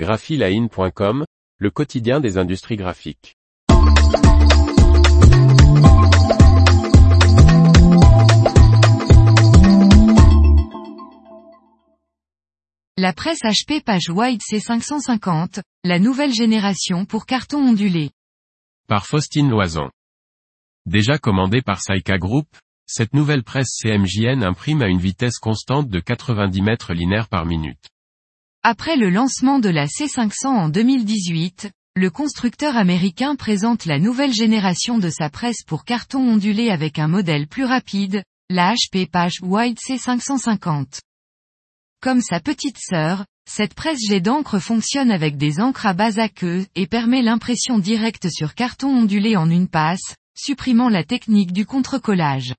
graphiline.com, 0.00 1.26
le 1.58 1.70
quotidien 1.70 2.20
des 2.20 2.38
industries 2.38 2.76
graphiques. 2.76 3.36
La 12.96 13.12
presse 13.12 13.40
HP 13.42 13.84
Page 13.84 14.08
Wide 14.08 14.40
C550, 14.40 15.60
la 15.84 15.98
nouvelle 15.98 16.32
génération 16.32 17.04
pour 17.04 17.26
carton 17.26 17.58
ondulé. 17.58 18.08
Par 18.88 19.04
Faustine 19.04 19.50
Loison. 19.50 19.90
Déjà 20.86 21.18
commandée 21.18 21.60
par 21.60 21.82
Saika 21.82 22.16
Group, 22.16 22.46
cette 22.86 23.12
nouvelle 23.12 23.42
presse 23.42 23.76
CMJN 23.82 24.44
imprime 24.44 24.80
à 24.80 24.88
une 24.88 24.98
vitesse 24.98 25.38
constante 25.38 25.90
de 25.90 26.00
90 26.00 26.62
mètres 26.62 26.94
linéaires 26.94 27.28
par 27.28 27.44
minute. 27.44 27.90
Après 28.62 28.96
le 28.96 29.08
lancement 29.08 29.58
de 29.58 29.70
la 29.70 29.86
C500 29.86 30.46
en 30.48 30.68
2018, 30.68 31.70
le 31.96 32.10
constructeur 32.10 32.76
américain 32.76 33.34
présente 33.34 33.86
la 33.86 33.98
nouvelle 33.98 34.34
génération 34.34 34.98
de 34.98 35.08
sa 35.08 35.30
presse 35.30 35.62
pour 35.66 35.86
carton 35.86 36.18
ondulé 36.18 36.68
avec 36.68 36.98
un 36.98 37.08
modèle 37.08 37.46
plus 37.46 37.64
rapide, 37.64 38.22
la 38.50 38.74
HP 38.74 39.08
Page 39.08 39.40
Wide 39.40 39.78
C550. 39.78 41.00
Comme 42.02 42.20
sa 42.20 42.38
petite 42.38 42.76
sœur, 42.78 43.24
cette 43.50 43.72
presse 43.72 44.06
jet 44.06 44.20
d'encre 44.20 44.58
fonctionne 44.58 45.10
avec 45.10 45.38
des 45.38 45.58
encres 45.58 45.86
à 45.86 45.94
base 45.94 46.18
aqueuse 46.18 46.66
et 46.74 46.86
permet 46.86 47.22
l'impression 47.22 47.78
directe 47.78 48.28
sur 48.28 48.54
carton 48.54 48.88
ondulé 48.88 49.38
en 49.38 49.48
une 49.48 49.68
passe, 49.68 50.16
supprimant 50.34 50.90
la 50.90 51.02
technique 51.02 51.54
du 51.54 51.64
contre-collage. 51.64 52.52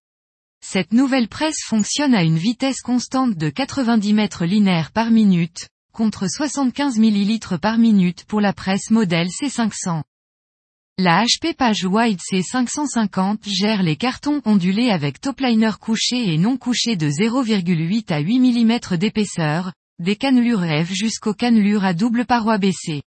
Cette 0.65 0.93
nouvelle 0.93 1.27
presse 1.27 1.62
fonctionne 1.63 2.15
à 2.15 2.23
une 2.23 2.40
vitesse 2.40 2.81
constante 2.81 3.35
de 3.35 3.52
90 3.52 4.13
mètres 4.13 4.45
linéaires 4.45 4.91
par 4.91 5.12
minute, 5.12 5.68
contre 5.91 6.27
75 6.27 6.98
ml 6.98 7.59
par 7.59 7.77
minute 7.77 8.26
pour 8.26 8.41
la 8.41 8.54
presse 8.54 8.90
modèle 8.91 9.27
C500. 9.27 10.04
La 10.98 11.26
HP 11.26 11.55
Page 11.55 11.85
Wide 11.85 12.20
C550 12.20 13.40
gère 13.48 13.82
les 13.82 13.96
cartons 13.96 14.41
ondulés 14.46 14.90
avec 14.90 15.20
topliner 15.20 15.71
couché 15.80 16.34
et 16.34 16.38
non 16.38 16.57
couché 16.57 16.96
de 16.96 17.10
0,8 17.10 18.12
à 18.13 18.20
8 18.20 18.40
mm 18.40 18.98
d'épaisseur, 18.98 19.74
des 19.99 20.15
cannelures 20.15 20.63
F 20.63 20.91
jusqu'aux 20.91 21.34
cannelures 21.34 21.85
à 21.85 21.93
double 21.93 22.26
paroi 22.26 22.58
baissée. 22.58 23.04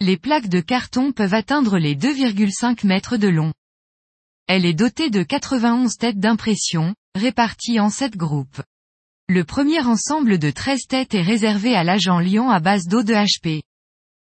Les 0.00 0.16
plaques 0.16 0.48
de 0.48 0.60
carton 0.60 1.12
peuvent 1.12 1.34
atteindre 1.34 1.78
les 1.78 1.96
2,5 1.96 2.86
mètres 2.86 3.16
de 3.16 3.28
long. 3.28 3.52
Elle 4.46 4.66
est 4.66 4.74
dotée 4.74 5.10
de 5.10 5.22
91 5.22 5.96
têtes 5.96 6.18
d'impression, 6.18 6.94
réparties 7.14 7.80
en 7.80 7.88
7 7.88 8.16
groupes. 8.16 8.60
Le 9.26 9.42
premier 9.42 9.80
ensemble 9.80 10.38
de 10.38 10.50
13 10.50 10.80
têtes 10.86 11.14
est 11.14 11.22
réservé 11.22 11.74
à 11.74 11.82
l'agent 11.82 12.18
Lyon 12.18 12.50
à 12.50 12.60
base 12.60 12.84
d'eau 12.84 13.02
de 13.02 13.14
HP. 13.14 13.62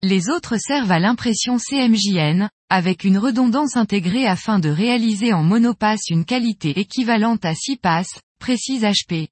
Les 0.02 0.28
autres 0.28 0.56
servent 0.56 0.90
à 0.90 0.98
l'impression 0.98 1.56
CMJN, 1.56 2.48
avec 2.68 3.04
une 3.04 3.18
redondance 3.18 3.76
intégrée 3.76 4.26
afin 4.26 4.58
de 4.58 4.68
réaliser 4.68 5.32
en 5.32 5.44
monopasse 5.44 6.08
une 6.10 6.24
qualité 6.24 6.80
équivalente 6.80 7.44
à 7.44 7.54
6 7.54 7.76
passes, 7.76 8.20
précise 8.40 8.82
HP. 8.82 9.28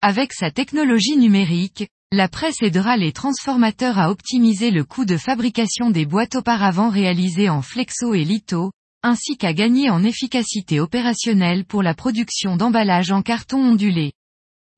Avec 0.00 0.32
sa 0.32 0.52
technologie 0.52 1.16
numérique, 1.16 1.88
la 2.12 2.28
presse 2.28 2.62
aidera 2.62 2.96
les 2.96 3.10
transformateurs 3.10 3.98
à 3.98 4.12
optimiser 4.12 4.70
le 4.70 4.84
coût 4.84 5.04
de 5.04 5.16
fabrication 5.16 5.90
des 5.90 6.06
boîtes 6.06 6.36
auparavant 6.36 6.88
réalisées 6.88 7.48
en 7.48 7.62
flexo 7.62 8.14
et 8.14 8.24
litho, 8.24 8.70
ainsi 9.02 9.36
qu'à 9.36 9.52
gagner 9.52 9.90
en 9.90 10.04
efficacité 10.04 10.78
opérationnelle 10.78 11.64
pour 11.64 11.82
la 11.82 11.94
production 11.94 12.56
d'emballages 12.56 13.10
en 13.10 13.22
carton 13.22 13.58
ondulé. 13.58 14.12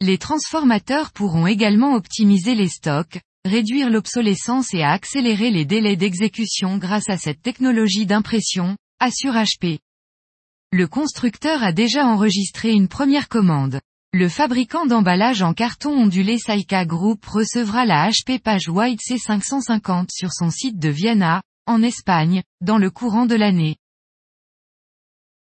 Les 0.02 0.16
transformateurs 0.16 1.12
pourront 1.12 1.46
également 1.46 1.94
optimiser 1.94 2.54
les 2.54 2.68
stocks, 2.68 3.20
réduire 3.44 3.90
l'obsolescence 3.90 4.72
et 4.72 4.82
accélérer 4.82 5.50
les 5.50 5.66
délais 5.66 5.96
d'exécution 5.96 6.78
grâce 6.78 7.10
à 7.10 7.18
cette 7.18 7.42
technologie 7.42 8.06
d'impression, 8.06 8.78
assure 8.98 9.34
HP. 9.34 9.78
Le 10.72 10.86
constructeur 10.86 11.62
a 11.62 11.72
déjà 11.72 12.06
enregistré 12.06 12.72
une 12.72 12.88
première 12.88 13.28
commande. 13.28 13.80
Le 14.14 14.30
fabricant 14.30 14.86
d'emballage 14.86 15.42
en 15.42 15.52
carton 15.52 15.90
ondulé 15.90 16.38
Saika 16.38 16.86
Group 16.86 17.24
recevra 17.26 17.84
la 17.84 18.08
HP 18.08 18.40
Page 18.40 18.68
Wide 18.68 19.00
C550 19.00 20.08
sur 20.10 20.32
son 20.32 20.50
site 20.50 20.78
de 20.78 20.88
Vienna, 20.88 21.42
en 21.66 21.82
Espagne, 21.82 22.42
dans 22.62 22.78
le 22.78 22.90
courant 22.90 23.26
de 23.26 23.34
l'année. 23.34 23.76